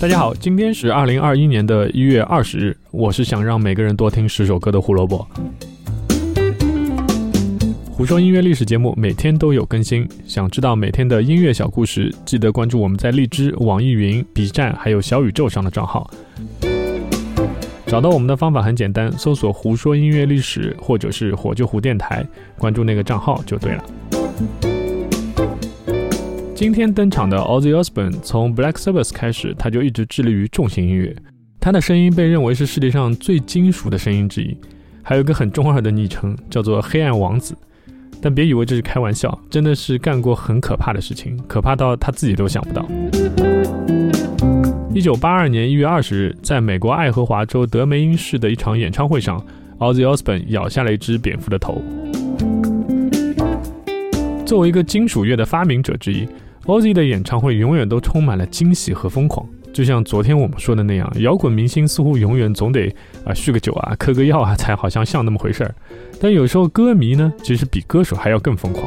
[0.00, 5.26] 大家好，今天是二零二一年的一月二十日，我是想让每个人多听十首歌的胡萝卜。
[7.90, 16.08] 胡说音乐历史节目每天都有更新，想知道每天的音乐小故事，记得关注我们在荔枝、网易云、B 站还有小宇宙上的账号。
[17.84, 22.24] 找到我们的方法很简单，搜索“胡说音乐历史”或者是“火救胡电台”，
[22.56, 24.77] 关注那个账号就对了。
[26.58, 31.14] 今天登场的 Ozzy Osbourne，从 Black Sabbath 开始，他就一直致力于重型音乐。
[31.60, 34.58] 他的声音被认为是世界上最金属的声音之一，
[35.00, 37.56] 还有一个很中二的昵称，叫做“黑暗王子”。
[38.20, 42.84] 但别以为这是开玩笑，真的是干过很可怕的事情，可怕到他自己都想不到。
[44.92, 49.40] 一九八二年一月二十日，在美国爱荷华州德梅因市的一场演唱会上
[49.78, 51.80] ，Ozzy Osbourne 咬下了一只蝙蝠的头。
[54.44, 56.26] 作为一个金属乐的发明者之一。
[56.68, 65.74] Ozzy 的演唱会永远都充满了惊喜和疯狂，就像昨天我们说的那样，摇滚明星似乎永远总得啊酗个酒啊，嗑个药啊，才好像像那么回事儿。
[66.20, 68.86] 但有时候歌迷呢，其实比歌手还要更疯狂。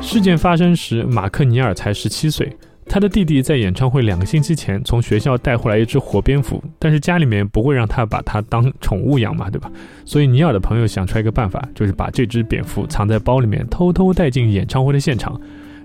[0.00, 2.56] 事件发生时，马克尼尔才十七岁。
[2.88, 9.70] 他的弟弟在演唱会两个星期前从学校带回来一只活蝙蝠，但是家里面不会让他把它当宠物养嘛，对吧？
[10.04, 15.38] 所以尼尔的朋友想出来一个办法，就是把这只蝙蝠藏在包里面，偷偷带进演唱会的现场，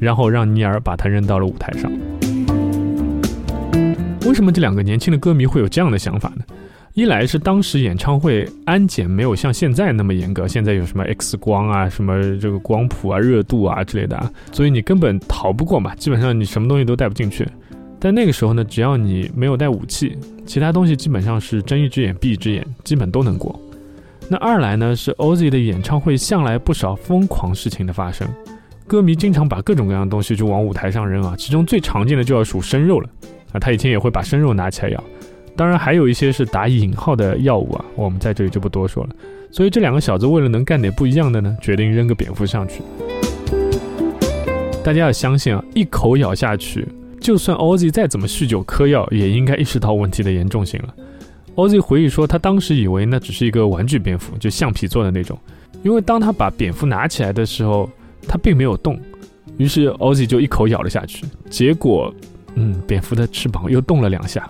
[0.00, 1.92] 然后让尼尔把它扔到了舞台上。
[4.26, 6.44] 为什么这两个年轻的歌迷会有这样的想法呢？
[6.96, 17.46] 一来是当时演唱会安检没有像现在那么严格，现在有什么 X 光啊、什么这个光谱啊、热度啊之类的，所以你根本逃不过嘛，基本上你什么东西都带不进去。
[18.00, 23.60] 但那个时候呢，只要你没有带武器，其他东西基本上是睁一只眼闭一只眼，基本都能过。
[24.30, 28.26] 那二来呢，是 Ozzy 的演唱会向来不少疯狂事情的发生，
[28.86, 33.10] 歌迷经常把各种各样的东西就往舞台上扔啊，其中最常见的就要数生肉了
[33.52, 35.04] 啊，他以前也会把生肉拿起来咬。
[35.56, 39.10] 当然，还有一些是打引号的药物啊，我们在这里就不多说了。
[39.50, 42.82] 所以这两个小子为了能干点不一样的呢，决定扔个蝙蝠上去。
[44.84, 46.86] 大家要相信啊，一口咬下去，
[47.20, 50.94] 就算 Ozzy 再怎么酗酒嗑药，也应该意识到问题的严重性了。
[51.54, 55.38] Oz 回忆说，他当时以为那只是一个玩具蝙蝠，就橡皮做的那种，
[55.82, 57.88] 因为当他把蝙蝠拿起来的时候，
[58.28, 59.00] 它并没有动。
[59.56, 62.14] 于是 Oz 就一口咬了下去，结果，
[62.56, 64.46] 嗯，蝙蝠的翅膀又动了两下。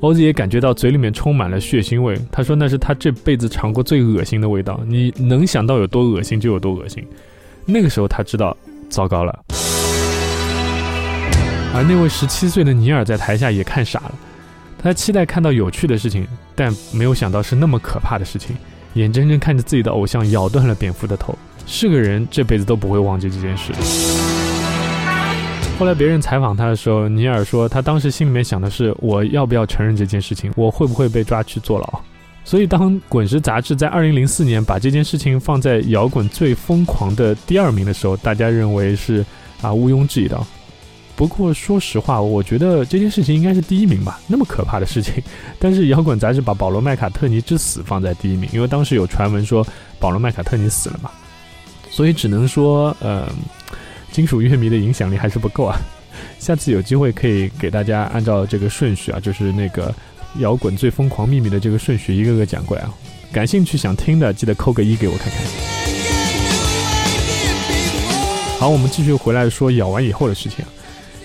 [0.00, 7.06] Ozzy 也感觉到嘴里面充满了血腥味，他说那是他这辈子尝过最恶心的味道，你能想到有多恶心就有多恶心。
[7.66, 8.56] 那个时候他知道
[8.88, 9.44] 糟糕了，
[11.74, 14.14] 而那位十七岁的尼尔在台下也看傻了，
[14.82, 18.56] 他期待看到有趣的事情，但没有想到是那么可怕的事情，
[18.94, 23.74] 眼睁睁看着自己的偶像咬断了蝙蝠的头，是个人这辈子都不会忘记这件事。
[25.80, 32.00] 后来别人采访他的时候，尼尔说他当时心里面想的是我要不要承认这件事情，我会不会被抓去坐牢。
[32.44, 39.24] 所以当《滚石》杂志在2004年把这件事情放在摇滚最疯狂的第二名的时候，大家认为是
[39.62, 40.38] 啊毋庸置疑的。
[41.16, 45.14] 不过说实话，我觉得这件事情应该是第一名吧，那么可怕的事情。
[45.58, 49.66] 但是摇滚杂志把保罗·麦卡特尼之死放在第一名，因为当时有传闻说
[49.98, 51.10] 保罗·麦卡特尼死了嘛，
[51.88, 53.26] 所以只能说呃。
[54.12, 55.78] 金属乐迷的影响力还是不够啊！
[56.38, 59.94] 下次有机会可以给大家按照这个顺序啊，就是那个
[60.38, 62.92] 摇滚最疯狂秘密的这个顺序一个个讲过来啊。
[63.32, 65.42] 感兴趣想听的，记得扣个一给我看看。
[68.58, 70.64] 好，我们继续回来说咬完以后的事情。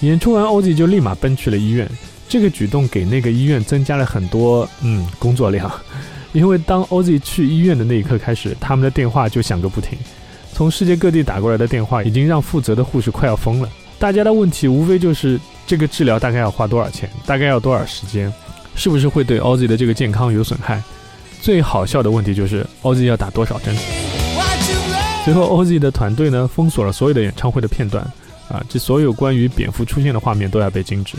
[0.00, 1.86] 演出完 OZ 就立马奔去了医院。
[2.28, 5.70] 这个举动给那个医院增加了很多嗯工作量，
[6.32, 9.98] 因为当 OZ 去医院的那一刻开始，他们的电话就响个不停。
[10.58, 13.68] 从世界各地打过来的电话已经让负责的护士快要疯了。
[13.96, 15.38] 大家的问题无非就是
[15.68, 18.32] 这个治疗大概要花多少钱，大概要多少时间，
[18.74, 20.82] 是不是会对 Ozzy 的这个健康有损害？
[21.40, 23.72] 最好笑的问题就是 Ozzy 要打多少针。
[25.24, 28.02] 随后，Ozzy 的团队呢封锁了所有的演唱会的片段，
[28.48, 31.16] 啊，这所有关于蝙蝠出现的画面都要被禁止。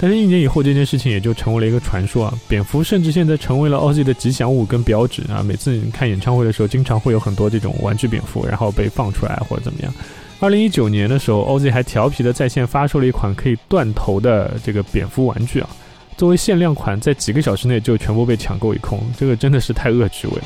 [0.00, 2.34] 但是，一年以后，这件事情也就成为了一个传说啊。
[2.46, 5.42] 蝙蝠甚至现在成为了 Oz 的吉祥物跟标志啊。
[5.44, 9.92] 每次看演唱会的时候，经常会有很多这种玩具蝙蝠，然后被放出来或者怎么样。
[10.38, 15.68] 二零一九年的时候，Oz 还调皮的在线发售了一款可以断头的这个蝙蝠玩具啊，
[16.16, 19.00] 作为限量款，在几个小时内就全部被抢购一空。
[19.18, 20.44] 这个真的是太恶趣味了。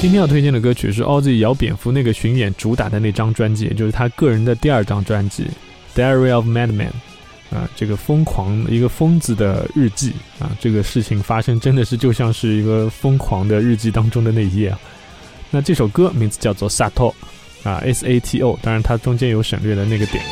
[0.00, 5.46] 今天要推荐的歌曲是 Ozzy 咬蝙蝠那个巡演主打的那张专辑，也就是他个人的第二张专辑
[5.96, 6.88] 《Diary of Madman》。
[7.52, 14.78] 啊，这个疯狂一个疯子的日记啊，这个事情发生真的是就像是一个疯狂的日记当中的那一页啊。
[15.50, 17.12] 那这首歌名字叫做 Sato，
[17.62, 20.24] 啊，S A T O，当然它中间有省略的那个点。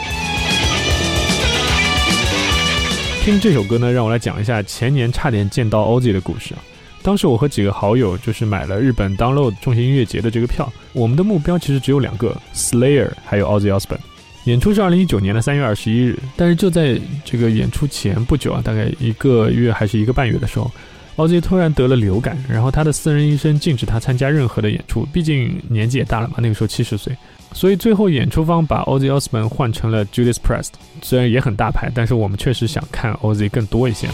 [3.23, 6.61] 听这首歌呢，让我来讲一下前年差点见到 Ozzy 的故事啊。
[7.03, 13.99] 当时我和几个好友就是买了日本 Download 重型音乐节的这个票，我们的目标其实只有两个：Slayer 还有 Ozzy Osbourne。
[14.45, 20.71] 演出是二零一九年的三月二十一日，但是就在这个演出前不久啊，大概一个月还是一个半月的时候
[21.17, 27.15] ，Ozzy 突然得了流感，然后他的私人医生禁止他参加任何的演出，毕竟年纪也大了嘛，那个时候七十岁。
[27.53, 30.71] 所以最后演出方把 Ozzy Osbourne 换成了 Judas Priest，
[31.03, 34.09] 虽然也很大牌，但是我们确实想看 Ozzy 更多一些。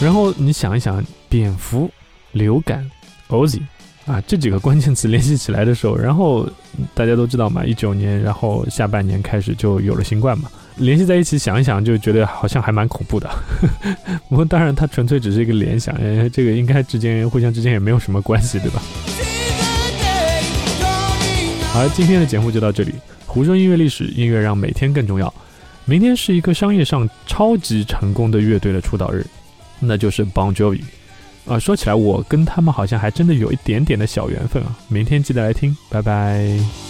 [0.00, 1.90] 然后你想一想，蝙蝠、
[2.30, 2.88] 流感、
[3.28, 3.60] Ozzy
[4.06, 6.48] 啊这几个关键词联系起来的时候，然后
[6.98, 13.30] 大家都知道嘛，一九年，然后下半年开始就有了新冠嘛，联系在一起想一想，就觉得好像还蛮恐怖的。
[14.28, 15.94] 不过当然，它纯粹只是一个联想，
[16.32, 18.82] 这个应该之间互相之间也没有什么关系，对吧？
[21.72, 22.92] 好，今天的节目就到这里。
[23.28, 25.32] 胡说音乐历史，音乐让每天更重要。
[25.84, 29.24] 明天是一个商业上超级成功的乐队的出道日，
[29.78, 30.80] 那就是 Bon Jovi。
[31.46, 34.76] 啊，说起来，我跟他们好像还真的有一点点的小缘分啊。
[34.88, 36.87] 明天记得来听，拜拜。